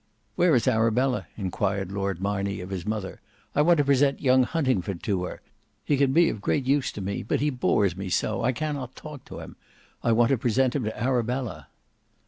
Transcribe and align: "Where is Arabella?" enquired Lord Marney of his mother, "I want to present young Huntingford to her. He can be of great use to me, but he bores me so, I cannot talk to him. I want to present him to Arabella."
"Where 0.35 0.55
is 0.55 0.67
Arabella?" 0.67 1.27
enquired 1.37 1.91
Lord 1.91 2.19
Marney 2.23 2.59
of 2.59 2.71
his 2.71 2.87
mother, 2.87 3.21
"I 3.53 3.61
want 3.61 3.77
to 3.77 3.85
present 3.85 4.19
young 4.19 4.43
Huntingford 4.45 5.03
to 5.03 5.25
her. 5.25 5.41
He 5.85 5.95
can 5.95 6.11
be 6.11 6.27
of 6.29 6.41
great 6.41 6.65
use 6.65 6.91
to 6.93 7.01
me, 7.01 7.21
but 7.21 7.39
he 7.39 7.51
bores 7.51 7.95
me 7.95 8.09
so, 8.09 8.41
I 8.43 8.51
cannot 8.51 8.95
talk 8.95 9.23
to 9.25 9.41
him. 9.41 9.57
I 10.01 10.11
want 10.11 10.29
to 10.31 10.39
present 10.39 10.75
him 10.75 10.83
to 10.85 10.99
Arabella." 10.99 11.67